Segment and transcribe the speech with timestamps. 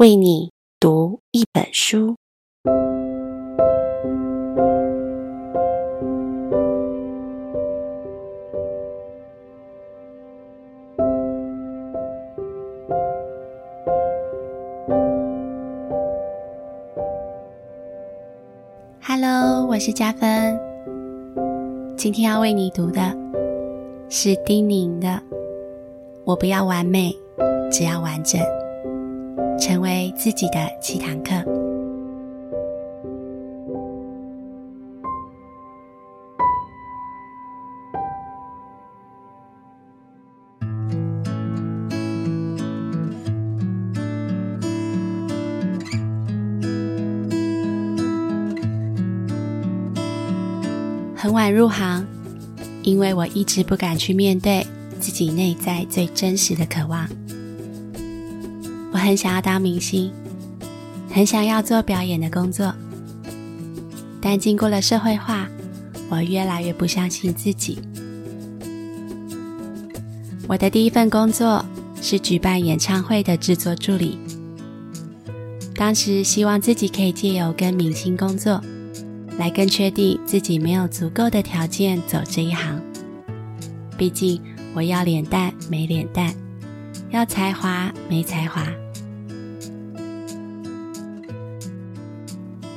[0.00, 0.50] 为你
[0.80, 2.16] 读一本书。
[19.02, 20.58] Hello，我是佳芬。
[21.98, 23.14] 今天要为你读的
[24.08, 25.20] 是丁宁的。
[26.24, 27.14] 我不要完美，
[27.70, 28.40] 只要完整，
[29.70, 31.32] 成为自己的七堂课。
[51.14, 52.04] 很晚入行，
[52.82, 54.66] 因为我一直不敢去面对。
[54.98, 57.08] 自己内在最真实的渴望，
[59.00, 60.12] 很想要当明星，
[61.10, 62.72] 很想要做表演的工作，
[64.20, 65.48] 但经过了社会化，
[66.08, 67.78] 我越来越不相信自己。
[70.46, 71.64] 我的第一份工作
[72.02, 74.18] 是举办演唱会的制作助理，
[75.74, 78.60] 当时希望自己可以借由跟明星工作，
[79.38, 82.80] 来更确定自己没有足够的条件走这一行，
[83.96, 84.40] 毕竟。
[84.72, 86.32] 我要脸蛋没脸蛋，
[87.10, 88.64] 要才华没才华。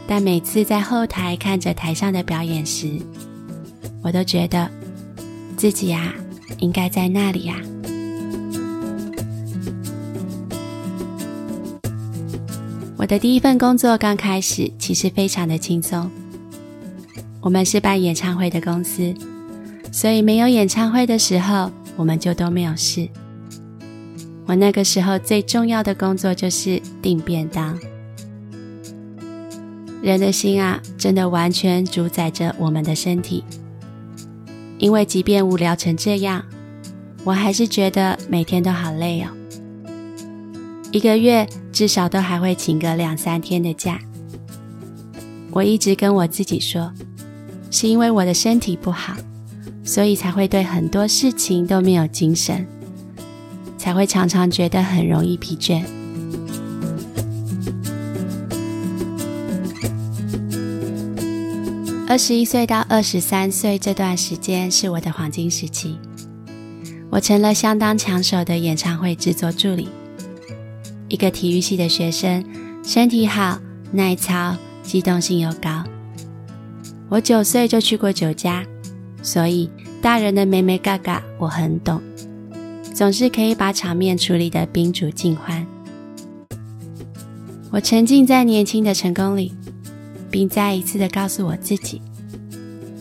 [0.07, 2.99] 但每次在后台看着台上的表演时，
[4.01, 4.69] 我都觉得
[5.57, 6.13] 自己呀，
[6.59, 7.55] 应该在那里呀。
[12.97, 16.09] 我的第一份工作刚开始，其实非常的轻松。
[17.41, 19.13] 我们是办演唱会的公司，
[19.91, 21.71] 所以没有演唱会的时候。
[21.95, 23.07] 我们就都没有事。
[24.47, 27.77] 我那个时候最重要的工作就是订便当。
[30.03, 33.43] 人的心啊，真的完全主宰着我们的身体。
[34.77, 36.43] 因为即便无聊成这样，
[37.23, 39.29] 我还是觉得每天都好累哦。
[40.91, 43.97] 一个月至少都还会请个两三天的假。
[45.51, 46.91] 我一直跟我自己说，
[47.71, 49.15] 是因为我的身体不好。
[49.85, 52.65] 所以才会对很多事情都没有精神，
[53.77, 55.83] 才会常常觉得很容易疲倦。
[62.13, 65.97] 二十一岁到二十三岁这段时间是我的黄金时期，
[67.09, 69.89] 我成了相当抢手的演唱会制作助理。
[71.07, 72.45] 一个体育系的学生，
[72.83, 73.59] 身体好、
[73.91, 75.83] 耐操、机动性又高。
[77.09, 78.63] 我九岁就去过酒家。
[79.23, 79.67] 所以，
[79.99, 81.99] 大人的眉眉嘎嘎我很懂，
[82.93, 85.65] 总是可以把场面处理得宾主尽欢。
[87.71, 89.51] 我沉浸在年轻的成功里，
[90.33, 92.01] 并再一次的告诉我自己：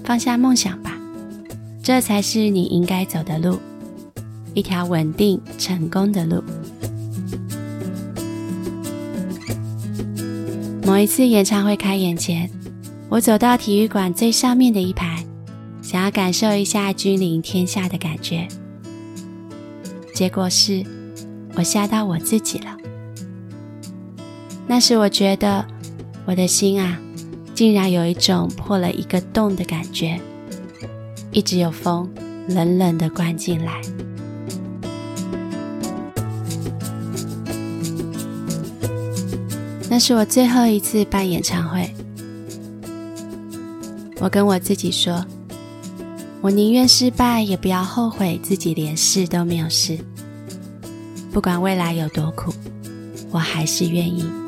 [0.04, 1.00] 放下梦想吧，
[1.82, 3.58] 这才是你应该走的路，
[4.52, 6.44] 一条稳定成功的路。
[10.84, 12.50] 某一次演唱会开演前，
[13.08, 15.24] 我走到体育馆最上面的一排。
[15.80, 18.46] 想要感受一下君临天下的感觉，
[20.14, 20.84] 结果是
[21.54, 22.76] 我吓到我自己了。
[24.66, 25.66] 那时我觉得
[26.24, 26.98] 我的心啊，
[27.62, 30.20] 竟然有一种破了一个洞的感觉，
[31.30, 32.12] 一直有风
[32.48, 33.80] 冷冷的灌进来。
[39.88, 41.88] 那是我最后一次办演唱会，
[44.18, 45.24] 我跟我自己说。
[46.40, 49.96] 我宁愿失败，也不要后悔自己连试都没有试。
[51.32, 52.52] 不管未来有多苦，
[53.30, 54.41] 我还是愿意。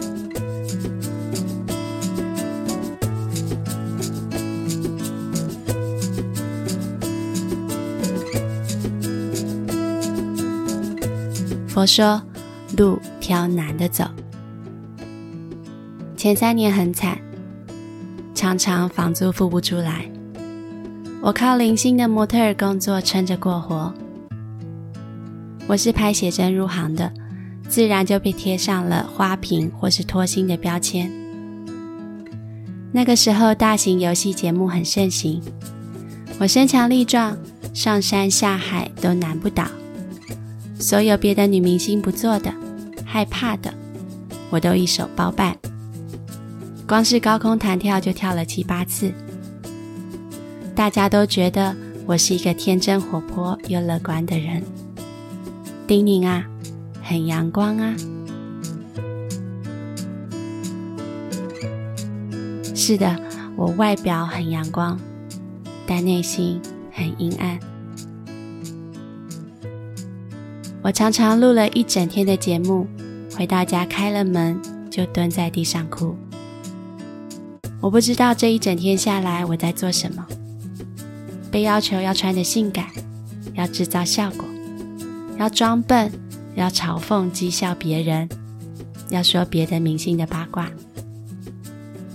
[11.74, 12.22] 佛说，
[12.76, 14.04] 路挑难的走。
[16.16, 17.18] 前三年很惨，
[18.32, 20.08] 常常房租付不出来。
[21.20, 23.92] 我靠零星的模特儿工作撑着过活。
[25.66, 27.12] 我是拍写真入行的，
[27.68, 31.10] 自然就被贴上了花瓶或是脱星的标签。
[32.92, 35.42] 那个时候，大型游戏节目很盛行，
[36.38, 37.36] 我身强力壮，
[37.72, 39.64] 上山下海都难不倒。
[40.84, 42.52] 所有别的女明星不做的
[43.06, 43.72] 害怕的
[44.50, 45.56] 我都一手包办。
[46.86, 49.10] 光是高空弹跳就跳了七八次。
[50.74, 54.62] 大家都觉得我是一个天真活泼又乐观的人。
[55.86, 56.44] 叮咛啊
[57.02, 57.96] 很阳光啊。
[62.74, 63.18] 是的
[63.56, 65.00] 我外表很阳光
[65.86, 66.60] 但内心
[66.92, 67.73] 很阴暗。
[70.84, 72.86] 我常常录了一整天的节目，
[73.34, 74.60] 回到家开了门
[74.90, 76.14] 就蹲在地上哭。
[77.80, 80.26] 我不知道这一整天下来我在做什么。
[81.50, 82.84] 被要求要穿得性感，
[83.54, 84.44] 要制造效果，
[85.38, 86.12] 要装笨，
[86.54, 88.28] 要嘲讽讥笑别人，
[89.08, 90.70] 要说别的明星的八卦。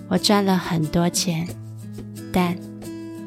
[0.09, 1.47] 我赚了很多钱，
[2.31, 2.55] 但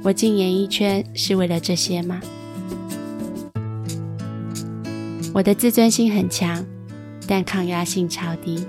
[0.04, 2.20] 我进演艺圈是为了这些吗？
[5.34, 6.64] 我的自尊心很强，
[7.26, 8.66] 但抗压性超低。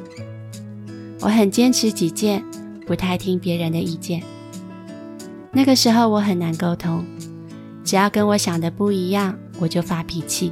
[1.19, 2.43] 我很坚持己见，
[2.87, 4.23] 不太听别人的意见。
[5.51, 7.05] 那个时候我很难沟通，
[7.83, 10.51] 只要跟我想的不一样，我就发脾气。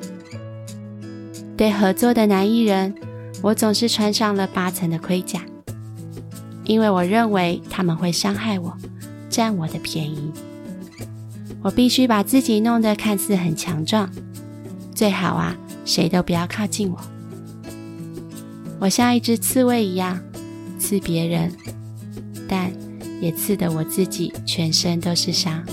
[1.56, 2.94] 对合作的男艺人，
[3.42, 5.42] 我总是穿上了八层的盔甲，
[6.66, 8.78] 因为我认为他们会伤害我，
[9.30, 10.32] 占我的便宜。
[11.62, 14.10] 我必须把自己弄得看似很强壮，
[14.94, 15.56] 最好啊。
[15.84, 16.98] 谁都不要靠近我，
[18.80, 20.20] 我像一只刺猬一样
[20.80, 21.52] 刺别人，
[22.48, 22.72] 但
[23.22, 25.64] 也刺得我自己全身都是伤。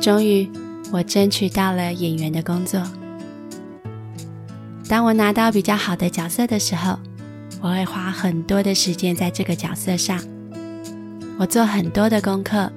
[0.00, 0.48] 终于，
[0.90, 2.82] 我争取到了演员的工作。
[4.88, 6.98] 当我拿到比较好的角色的时候，
[7.60, 10.18] 我会花很多的时间在这个角色上。
[11.38, 12.68] 我做很多的功课，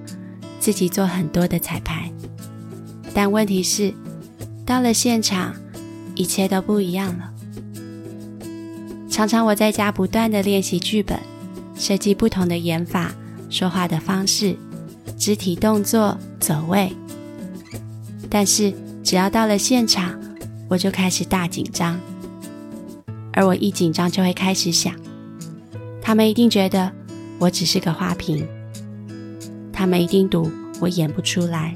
[0.59, 2.11] 自己做很多的彩排，
[3.11, 3.91] 但问题是，
[4.63, 5.55] 到了现场，
[6.13, 7.31] 一切都不一样了。
[9.09, 11.19] 常常我在家不断的练习剧本，
[11.75, 13.11] 设计不同的演法、
[13.49, 14.55] 说话的方式、
[15.17, 16.95] 肢体动作、走位，
[18.29, 18.71] 但是
[19.03, 20.19] 只要到了现场，
[20.69, 21.99] 我就开始大紧张，
[23.33, 24.93] 而我一紧张就会开始想，
[25.99, 26.91] 他们一定觉得。
[27.41, 28.47] 我只是个花瓶，
[29.73, 30.47] 他们一定赌
[30.79, 31.73] 我演不出来。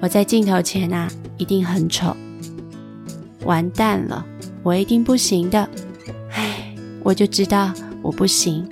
[0.00, 1.08] 我在镜头前啊，
[1.38, 2.16] 一定很丑，
[3.44, 4.26] 完蛋了，
[4.64, 5.68] 我一定不行的。
[6.32, 6.74] 唉，
[7.04, 7.72] 我就知道
[8.02, 8.68] 我不行。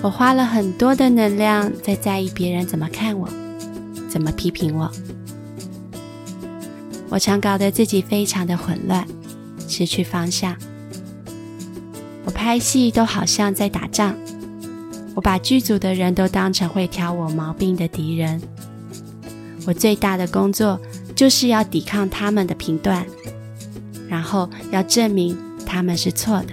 [0.00, 3.28] 我花了很多的能量在在意别人怎么看我，
[4.08, 4.90] 怎么批评我。
[7.10, 9.06] 我常搞得自己非常的混乱。
[9.70, 10.56] 失去方向，
[12.24, 14.14] 我拍戏都好像在打仗，
[15.14, 18.42] 我把剧组的人都当成会挑我毛病的敌人。
[19.64, 20.80] 我最大的工作
[21.14, 23.06] 就是要抵抗他们的评断，
[24.08, 26.48] 然后要证明他们是错的。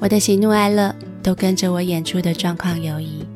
[0.00, 3.26] 我的喜怒哀乐都跟着我演出的状况游移。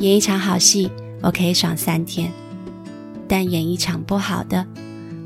[0.00, 0.90] 演一场好戏，
[1.22, 2.32] 我可以爽三天。
[3.28, 4.66] 但演一场不好的，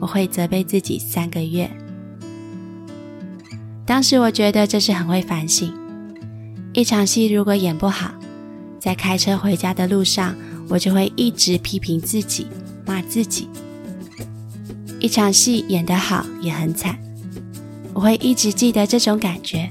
[0.01, 1.71] 我会责备自己三个月。
[3.85, 5.73] 当时我觉得这是很会反省。
[6.73, 8.13] 一场戏如果演不好，
[8.79, 10.37] 在开车回家的路上，
[10.69, 12.47] 我就会一直批评自己，
[12.87, 13.49] 骂自己。
[15.01, 16.99] 一场戏演得好也很惨，
[17.95, 19.71] 我会一直记得这种感觉，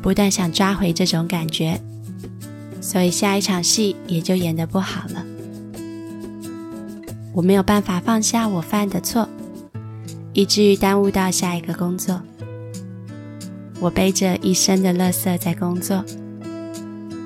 [0.00, 1.80] 不断想抓回这种感觉，
[2.80, 5.26] 所以下一场戏也就演得不好了。
[7.34, 9.26] 我没有办法放下我犯的错，
[10.34, 12.20] 以至于耽误到下一个工作。
[13.80, 16.04] 我背着一身的垃圾在工作，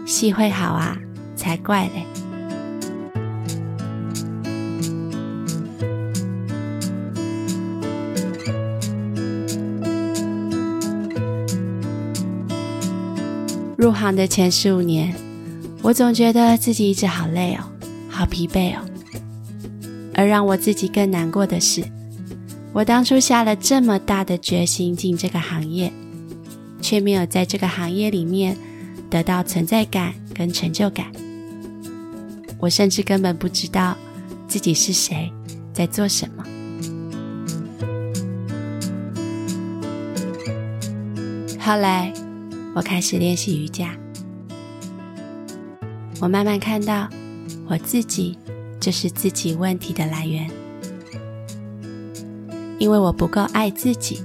[0.07, 0.97] 戏会好啊，
[1.35, 2.05] 才怪嘞！
[13.77, 15.15] 入行的前十五年，
[15.83, 17.65] 我总觉得自己一直好累哦，
[18.09, 18.79] 好疲惫哦。
[20.19, 21.85] 而让我自己更难过的是，
[22.73, 25.93] 我当初下了这么大的决心进这个行业，
[26.81, 28.57] 却没有在这个行业里面
[29.11, 31.13] 得到存在感跟成就感。
[32.59, 33.95] 我甚至根本不知道
[34.49, 35.31] 自己是谁，
[35.75, 36.43] 在做什么。
[41.61, 42.11] 后来，
[42.75, 43.95] 我开始练习瑜伽，
[46.23, 47.07] 我慢慢看到
[47.69, 48.39] 我自己。
[48.79, 50.49] 这是自己问题的来源，
[52.79, 54.23] 因为我不够爱自己，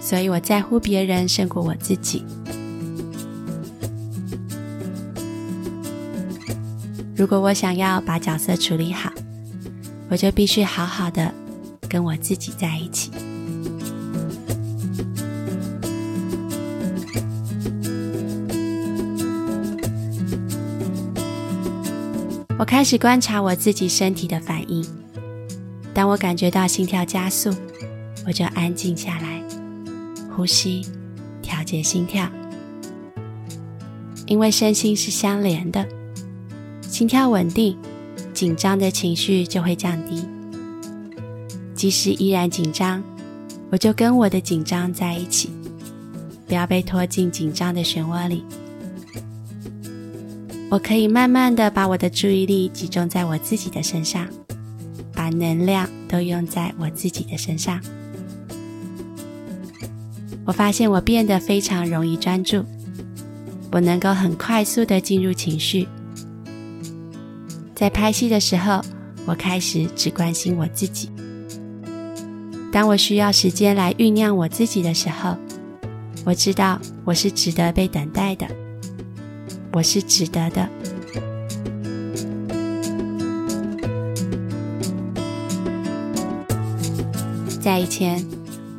[0.00, 2.24] 所以我在乎别人胜过我自己。
[7.16, 9.12] 如果我想要把角色处理好，
[10.08, 11.32] 我就必须好好的
[11.88, 13.12] 跟我自己在一起。
[22.56, 24.84] 我开始观察我自己身体的反应。
[25.92, 27.52] 当我感觉到心跳加速，
[28.26, 29.42] 我就安静下来，
[30.34, 30.86] 呼吸，
[31.42, 32.28] 调节心跳。
[34.26, 35.84] 因为身心是相连的，
[36.80, 37.76] 心跳稳定，
[38.32, 40.24] 紧张的情绪就会降低。
[41.74, 43.02] 即使依然紧张，
[43.70, 45.50] 我就跟我的紧张在一起，
[46.46, 48.44] 不要被拖进紧张的漩涡里。
[50.74, 54.26] 我可以慢慢的把我的注意力集中在我自己的身上，
[55.14, 57.80] 把能量都用在我自己的身上。
[60.44, 62.64] 我发现我变得非常容易专注，
[63.70, 65.86] 我能够很快速的进入情绪。
[67.72, 68.84] 在拍戏的时候，
[69.26, 71.08] 我开始只关心我自己。
[72.72, 75.36] 当我需要时间来酝酿我自己的时候，
[76.24, 78.63] 我知道我是值得被等待的。
[79.74, 80.68] 我是值得的。
[87.60, 88.24] 在以前，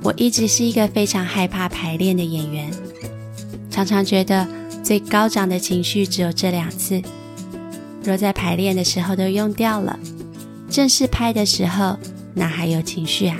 [0.02, 2.72] 我一直是一个非常害怕排练的演员，
[3.70, 4.48] 常常觉得
[4.82, 7.02] 最高涨的情绪只有这两次，
[8.02, 10.00] 若在排练的时候都用掉了，
[10.70, 11.98] 正式拍的时候
[12.36, 13.38] 哪还有情绪啊？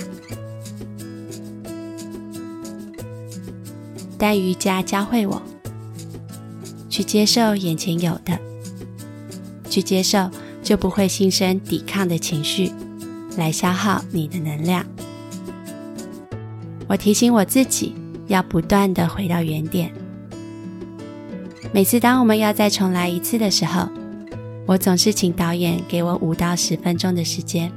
[4.18, 5.40] 但瑜伽教会我。
[6.96, 8.40] 去接受眼前有的，
[9.68, 10.30] 去接受
[10.62, 12.72] 就不会心生抵抗的情绪，
[13.36, 14.82] 来消耗你的能量。
[16.88, 17.94] 我提醒我自己，
[18.28, 19.92] 要不断的回到原点。
[21.70, 23.90] 每次当我们要再重来一次的时候，
[24.64, 27.70] 我总是请导演给我五到十分钟的时间，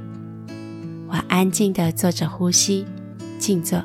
[1.08, 2.86] 我安静的坐着呼吸，
[3.38, 3.84] 静坐，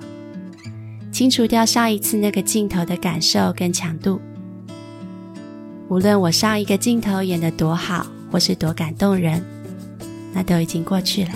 [1.12, 4.22] 清除掉上一次那个镜头的感受跟强度。
[5.96, 9.42] 无论我上一个镜头演得多好，或是多感动人，
[10.34, 11.32] 那都已经过去了。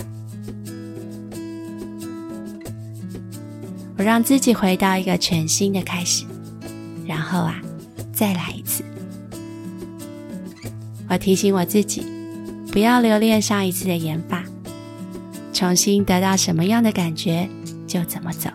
[3.96, 6.26] 我让自己回到一个全新的开始，
[7.06, 7.58] 然后啊，
[8.12, 8.84] 再来一次。
[11.08, 12.04] 我提醒我自己，
[12.70, 14.44] 不要留恋上一次的演法，
[15.54, 17.48] 重新得到什么样的感觉
[17.86, 18.50] 就怎么走，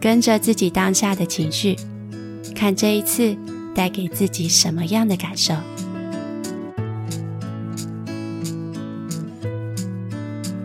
[0.00, 1.76] 跟着自己当下的情绪，
[2.54, 3.36] 看这一次。
[3.74, 5.54] 带给自己什么样的感受？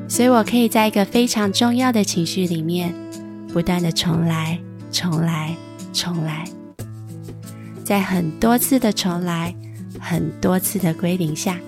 [0.07, 2.91] 所以我可以在一个非常重要的情绪里面，
[3.53, 4.59] 不断的重来、
[4.91, 5.55] 重来、
[5.93, 6.43] 重来，
[7.83, 9.55] 在很多次的重来、
[9.99, 11.59] 很多次的归零下，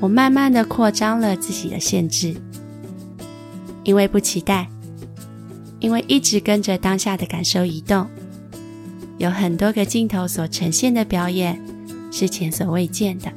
[0.00, 2.36] 我慢慢的扩张了自己的限制，
[3.84, 4.68] 因为不期待，
[5.80, 8.06] 因为一直跟着当下的感受移动。
[9.18, 11.60] 有很多个镜头所呈现的表演
[12.10, 13.32] 是前所未见的，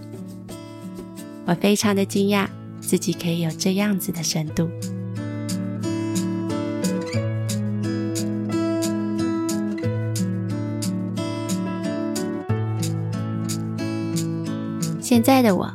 [1.46, 2.48] 我非常的惊讶
[2.82, 4.70] 自己可以有这样子的深度。
[15.00, 15.72] 现在的我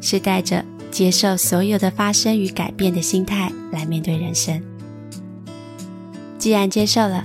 [0.00, 4.62] 是带着接受所有的发生与改变的心态来面对人生。
[6.38, 7.24] 既然接受了，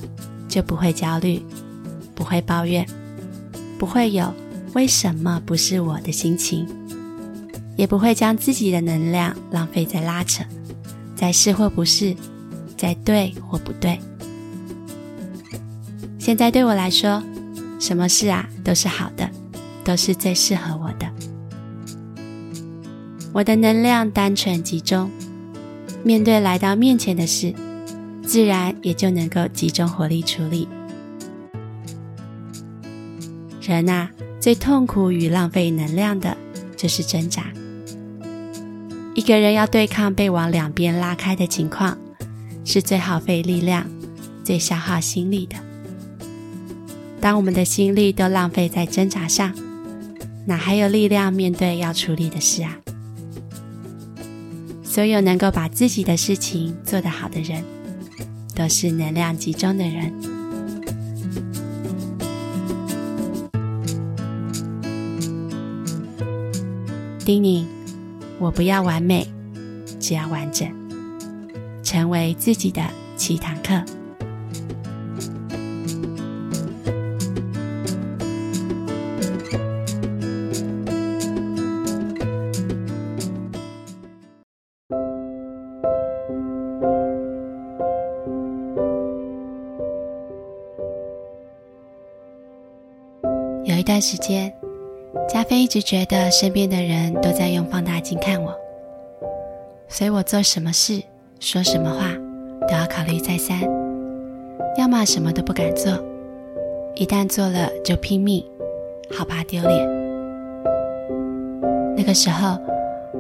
[0.50, 1.42] 就不会焦虑。
[2.16, 2.86] 不会抱怨，
[3.78, 4.34] 不会有
[4.74, 6.66] 为什么不是我的心情，
[7.76, 10.44] 也不会将自己的能量浪费在拉扯，
[11.16, 12.16] 在是或不是，
[12.78, 14.00] 在对或不对。
[16.18, 17.22] 现在对我来说，
[17.80, 19.30] 什么事啊都是好的，
[19.84, 21.08] 都是最适合我的。
[23.32, 25.12] 我的能量单纯集中，
[26.04, 27.54] 面对来到面前的事，
[28.26, 30.68] 自然也就能够集中火力处理。
[33.66, 36.38] 人啊，最痛苦与浪费能量的
[36.78, 37.46] 就是挣扎。
[39.16, 41.98] 一个人要对抗被往两边拉开的情况，
[42.64, 43.90] 是最耗费力量、
[44.44, 45.56] 最消耗心力的。
[47.20, 49.52] 当我们的心力都浪费在挣扎上，
[50.46, 52.78] 哪还有力量面对要处理的事啊？
[54.84, 57.64] 所有能够把自己的事情做得好的人，
[58.54, 60.14] 都是能量集中的人。
[67.26, 67.66] 叮咛，
[68.38, 69.28] 我不要完美，
[70.00, 70.70] 只要完整，
[71.82, 72.84] 成为自己的
[73.18, 73.84] 七堂课。
[93.64, 94.54] 有一段时间，
[95.36, 98.56] 加菲一直觉得身边的人都在用放大镜看我，
[99.90, 101.04] 所以我做什么事、
[101.42, 102.08] 说什么话
[102.70, 103.60] 都要考虑再三，
[104.78, 105.92] 要么什么都不敢做，
[106.96, 108.42] 一旦做了就拼命，
[109.12, 109.86] 好怕丢脸。
[111.98, 112.58] 那个时候，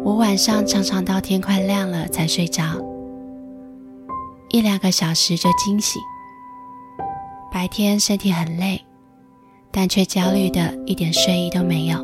[0.05, 2.63] 我晚上常常到天快亮了才睡着，
[4.51, 6.01] 一两个小时就惊醒。
[7.51, 8.84] 白天身体很累，
[9.71, 11.97] 但却焦虑的一点睡意都没有。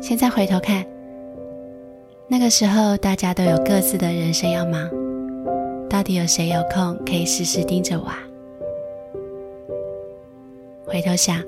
[0.00, 0.84] 现在回头看，
[2.28, 4.88] 那个时候大家都有各自的人生要忙，
[5.88, 8.18] 到底有谁有空可以时时盯着我啊？
[10.86, 11.42] 回头想，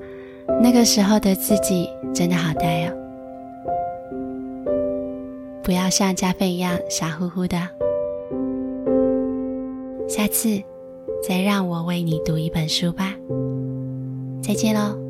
[0.61, 2.95] 那个时候的自己真的好呆哦。
[5.63, 7.57] 不要像加菲一样傻乎乎的。
[10.09, 10.61] 下次。
[11.27, 13.15] 再让我为你读一本书吧，
[14.43, 15.08] 再见喽。